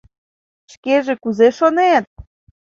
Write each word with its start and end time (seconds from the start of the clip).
—Шкеже 0.73 1.13
кузе 1.23 1.49
шонет? 1.57 2.05